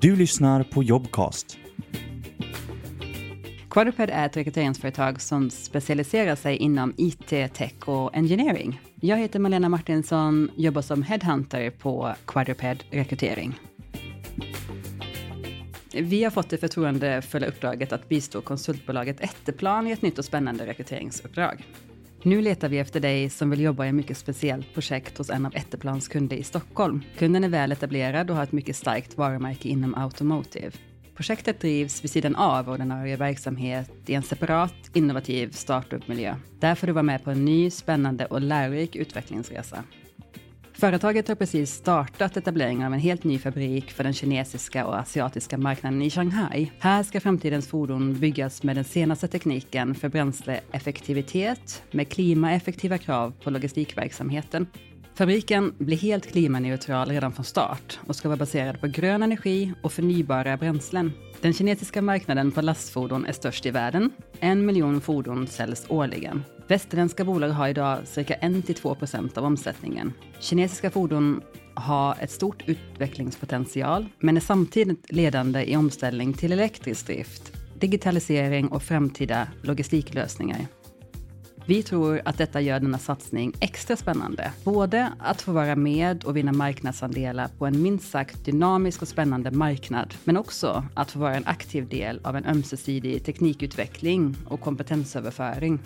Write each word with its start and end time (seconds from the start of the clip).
Du 0.00 0.16
lyssnar 0.16 0.62
på 0.62 0.82
Jobcast. 0.82 1.58
Quadruped 3.70 4.10
är 4.10 4.26
ett 4.26 4.36
rekryteringsföretag 4.36 5.20
som 5.20 5.50
specialiserar 5.50 6.34
sig 6.36 6.56
inom 6.56 6.94
IT, 6.96 7.28
tech 7.28 7.88
och 7.88 8.16
engineering. 8.16 8.80
Jag 9.00 9.16
heter 9.16 9.38
Malena 9.38 9.68
Martinsson, 9.68 10.50
jobbar 10.56 10.82
som 10.82 11.02
headhunter 11.02 11.70
på 11.70 12.14
Quadruped 12.26 12.84
Rekrytering. 12.90 13.60
Vi 15.92 16.24
har 16.24 16.30
fått 16.30 16.50
det 16.50 16.58
förtroendefulla 16.58 17.46
uppdraget 17.46 17.92
att 17.92 18.08
bistå 18.08 18.40
konsultbolaget 18.40 19.20
Etteplan 19.20 19.86
i 19.86 19.90
ett 19.90 20.02
nytt 20.02 20.18
och 20.18 20.24
spännande 20.24 20.66
rekryteringsuppdrag. 20.66 21.64
Nu 22.22 22.42
letar 22.42 22.68
vi 22.68 22.78
efter 22.78 23.00
dig 23.00 23.30
som 23.30 23.50
vill 23.50 23.60
jobba 23.60 23.84
i 23.84 23.88
ett 23.88 23.94
mycket 23.94 24.18
speciellt 24.18 24.74
projekt 24.74 25.18
hos 25.18 25.30
en 25.30 25.46
av 25.46 25.56
Etteplans 25.56 26.08
kunder 26.08 26.36
i 26.36 26.42
Stockholm. 26.42 27.02
Kunden 27.18 27.44
är 27.44 27.48
väl 27.48 27.72
etablerad 27.72 28.30
och 28.30 28.36
har 28.36 28.42
ett 28.42 28.52
mycket 28.52 28.76
starkt 28.76 29.16
varumärke 29.16 29.68
inom 29.68 29.94
automotive. 29.94 30.70
Projektet 31.14 31.60
drivs 31.60 32.04
vid 32.04 32.10
sidan 32.10 32.36
av 32.36 32.68
ordinarie 32.68 33.16
verksamhet 33.16 33.90
i 34.06 34.14
en 34.14 34.22
separat, 34.22 34.74
innovativ 34.92 35.50
startup-miljö. 35.50 36.36
Där 36.58 36.74
får 36.74 36.86
du 36.86 36.92
vara 36.92 37.02
med 37.02 37.24
på 37.24 37.30
en 37.30 37.44
ny, 37.44 37.70
spännande 37.70 38.26
och 38.26 38.40
lärorik 38.40 38.96
utvecklingsresa. 38.96 39.84
Företaget 40.80 41.28
har 41.28 41.34
precis 41.34 41.72
startat 41.74 42.36
etableringen 42.36 42.86
av 42.86 42.94
en 42.94 43.00
helt 43.00 43.24
ny 43.24 43.38
fabrik 43.38 43.90
för 43.90 44.04
den 44.04 44.12
kinesiska 44.12 44.86
och 44.86 44.98
asiatiska 44.98 45.58
marknaden 45.58 46.02
i 46.02 46.10
Shanghai. 46.10 46.72
Här 46.78 47.02
ska 47.02 47.20
framtidens 47.20 47.68
fordon 47.68 48.14
byggas 48.14 48.62
med 48.62 48.76
den 48.76 48.84
senaste 48.84 49.28
tekniken 49.28 49.94
för 49.94 50.08
bränsleeffektivitet 50.08 51.82
med 51.90 52.08
klimaeffektiva 52.08 52.98
krav 52.98 53.32
på 53.44 53.50
logistikverksamheten. 53.50 54.66
Fabriken 55.14 55.74
blir 55.78 55.96
helt 55.96 56.26
klimaneutral 56.26 57.08
redan 57.08 57.32
från 57.32 57.44
start 57.44 57.98
och 58.06 58.16
ska 58.16 58.28
vara 58.28 58.38
baserad 58.38 58.80
på 58.80 58.86
grön 58.86 59.22
energi 59.22 59.72
och 59.82 59.92
förnybara 59.92 60.56
bränslen. 60.56 61.12
Den 61.40 61.52
kinesiska 61.52 62.02
marknaden 62.02 62.52
på 62.52 62.60
lastfordon 62.60 63.26
är 63.26 63.32
störst 63.32 63.66
i 63.66 63.70
världen. 63.70 64.10
En 64.38 64.66
miljon 64.66 65.00
fordon 65.00 65.46
säljs 65.46 65.86
årligen. 65.88 66.44
Västerländska 66.70 67.24
bolag 67.24 67.48
har 67.48 67.68
idag 67.68 67.98
cirka 68.04 68.34
1-2 68.34 68.94
procent 68.94 69.38
av 69.38 69.44
omsättningen. 69.44 70.12
Kinesiska 70.40 70.90
fordon 70.90 71.42
har 71.74 72.16
ett 72.20 72.30
stort 72.30 72.62
utvecklingspotential, 72.66 74.06
men 74.18 74.36
är 74.36 74.40
samtidigt 74.40 75.12
ledande 75.12 75.64
i 75.64 75.76
omställning 75.76 76.32
till 76.32 76.52
elektrisk 76.52 77.06
drift, 77.06 77.52
digitalisering 77.80 78.68
och 78.68 78.82
framtida 78.82 79.48
logistiklösningar. 79.62 80.66
Vi 81.70 81.82
tror 81.82 82.20
att 82.24 82.38
detta 82.38 82.60
gör 82.60 82.80
denna 82.80 82.98
satsning 82.98 83.52
extra 83.60 83.96
spännande. 83.96 84.52
Både 84.64 85.12
att 85.18 85.42
få 85.42 85.52
vara 85.52 85.76
med 85.76 86.24
och 86.24 86.36
vinna 86.36 86.52
marknadsandelar 86.52 87.48
på 87.58 87.66
en 87.66 87.82
minst 87.82 88.10
sagt 88.10 88.44
dynamisk 88.44 89.02
och 89.02 89.08
spännande 89.08 89.50
marknad, 89.50 90.14
men 90.24 90.36
också 90.36 90.84
att 90.94 91.10
få 91.10 91.18
vara 91.18 91.36
en 91.36 91.46
aktiv 91.46 91.88
del 91.88 92.20
av 92.24 92.36
en 92.36 92.46
ömsesidig 92.46 93.24
teknikutveckling 93.24 94.36
och 94.48 94.60
kompetensöverföring. 94.60 95.78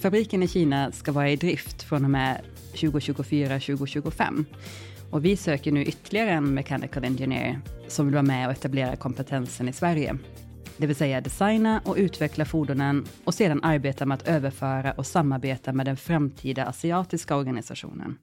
Fabriken 0.00 0.42
i 0.42 0.48
Kina 0.48 0.92
ska 0.92 1.12
vara 1.12 1.30
i 1.30 1.36
drift 1.36 1.82
från 1.82 2.04
och 2.04 2.10
med 2.10 2.40
2024-2025. 2.74 4.44
Och 5.10 5.24
vi 5.24 5.36
söker 5.36 5.72
nu 5.72 5.84
ytterligare 5.84 6.30
en 6.30 6.54
mechanical 6.54 7.04
engineer 7.04 7.60
som 7.88 8.06
vill 8.06 8.14
vara 8.14 8.22
med 8.22 8.46
och 8.46 8.52
etablera 8.52 8.96
kompetensen 8.96 9.68
i 9.68 9.72
Sverige. 9.72 10.18
Det 10.82 10.86
vill 10.86 10.96
säga 10.96 11.20
designa 11.20 11.80
och 11.84 11.96
utveckla 11.96 12.44
fordonen 12.44 13.04
och 13.24 13.34
sedan 13.34 13.64
arbeta 13.64 14.06
med 14.06 14.14
att 14.14 14.28
överföra 14.28 14.92
och 14.92 15.06
samarbeta 15.06 15.72
med 15.72 15.86
den 15.86 15.96
framtida 15.96 16.64
asiatiska 16.64 17.36
organisationen. 17.36 18.18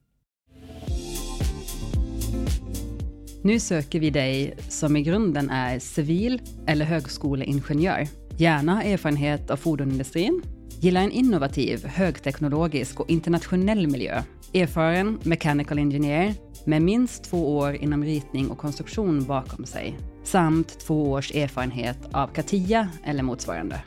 Nu 3.42 3.60
söker 3.60 4.00
vi 4.00 4.10
dig 4.10 4.54
som 4.68 4.96
i 4.96 5.02
grunden 5.02 5.50
är 5.50 5.78
civil 5.78 6.42
eller 6.66 6.84
högskoleingenjör. 6.84 8.08
Gärna 8.36 8.74
har 8.74 8.82
erfarenhet 8.82 9.50
av 9.50 9.56
fordonindustrin, 9.56 10.42
gillar 10.80 11.00
en 11.00 11.12
innovativ, 11.12 11.86
högteknologisk 11.86 13.00
och 13.00 13.10
internationell 13.10 13.86
miljö. 13.86 14.22
Erfaren 14.54 15.18
mechanical 15.22 15.78
engineer 15.78 16.34
med 16.66 16.82
minst 16.82 17.24
två 17.24 17.56
år 17.56 17.74
inom 17.74 18.04
ritning 18.04 18.50
och 18.50 18.58
konstruktion 18.58 19.24
bakom 19.24 19.66
sig 19.66 19.98
samt 20.24 20.80
två 20.80 21.10
års 21.10 21.34
erfarenhet 21.34 21.98
av 22.12 22.26
CATIA 22.26 22.88
eller 23.04 23.22
motsvarande. 23.22 23.82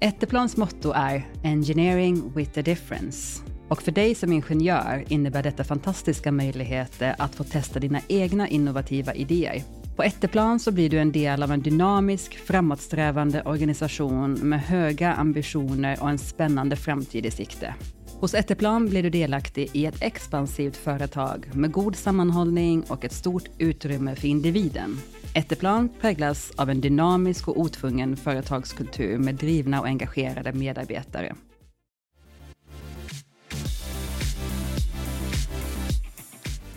Etteplans 0.00 0.56
motto 0.56 0.92
är 0.92 1.26
Engineering 1.42 2.32
with 2.34 2.58
a 2.58 2.62
difference. 2.62 3.42
Och 3.68 3.82
för 3.82 3.92
dig 3.92 4.14
som 4.14 4.32
ingenjör 4.32 5.04
innebär 5.08 5.42
detta 5.42 5.64
fantastiska 5.64 6.32
möjligheter 6.32 7.14
att 7.18 7.34
få 7.34 7.44
testa 7.44 7.80
dina 7.80 8.00
egna 8.08 8.48
innovativa 8.48 9.14
idéer. 9.14 9.62
På 9.96 10.02
Etteplan 10.02 10.60
så 10.60 10.72
blir 10.72 10.90
du 10.90 10.98
en 10.98 11.12
del 11.12 11.42
av 11.42 11.52
en 11.52 11.62
dynamisk, 11.62 12.38
framåtsträvande 12.38 13.42
organisation 13.42 14.32
med 14.32 14.60
höga 14.60 15.12
ambitioner 15.12 16.02
och 16.02 16.10
en 16.10 16.18
spännande 16.18 16.76
framtid 16.76 17.26
i 17.26 17.30
sikte. 17.30 17.74
Hos 18.20 18.34
Etteplan 18.34 18.88
blir 18.88 19.02
du 19.02 19.10
delaktig 19.10 19.70
i 19.72 19.86
ett 19.86 20.02
expansivt 20.02 20.76
företag 20.76 21.50
med 21.54 21.72
god 21.72 21.96
sammanhållning 21.96 22.84
och 22.88 23.04
ett 23.04 23.12
stort 23.12 23.44
utrymme 23.58 24.16
för 24.16 24.28
individen. 24.28 25.00
Etteplan 25.34 25.88
präglas 26.00 26.52
av 26.56 26.70
en 26.70 26.80
dynamisk 26.80 27.48
och 27.48 27.60
otvungen 27.60 28.16
företagskultur 28.16 29.18
med 29.18 29.34
drivna 29.34 29.80
och 29.80 29.86
engagerade 29.86 30.52
medarbetare. 30.52 31.34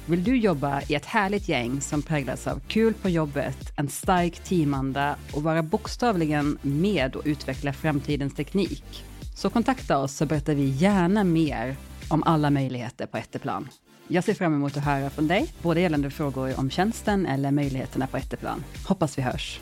Vill 0.06 0.24
du 0.24 0.38
jobba 0.38 0.82
i 0.90 0.96
ett 0.96 1.06
härligt 1.06 1.50
gäng 1.50 1.82
som 1.82 2.02
präglas 2.02 2.48
av 2.48 2.60
kul 2.68 2.94
på 2.94 3.10
jobbet, 3.10 3.74
en 3.78 3.90
stark 3.90 4.40
teamanda 4.40 5.16
och 5.34 5.44
vara 5.44 5.64
bokstavligen 5.64 6.58
med 6.62 7.16
och 7.16 7.24
utveckla 7.26 7.74
framtidens 7.74 8.36
teknik? 8.36 9.06
Så 9.40 9.50
kontakta 9.50 9.98
oss 9.98 10.14
så 10.14 10.26
berättar 10.26 10.54
vi 10.54 10.66
gärna 10.66 11.24
mer 11.24 11.76
om 12.10 12.24
alla 12.24 12.50
möjligheter 12.50 13.06
på 13.06 13.18
Etteplan. 13.18 13.70
Jag 14.08 14.24
ser 14.24 14.34
fram 14.34 14.54
emot 14.54 14.78
att 14.78 14.84
höra 14.86 15.10
från 15.10 15.28
dig, 15.28 15.54
både 15.62 15.82
gällande 15.82 16.10
frågor 16.10 16.60
om 16.60 16.70
tjänsten 16.70 17.26
eller 17.26 17.52
möjligheterna 17.52 18.08
på 18.08 18.18
Etteplan. 18.18 18.64
Hoppas 18.88 19.18
vi 19.18 19.22
hörs. 19.22 19.60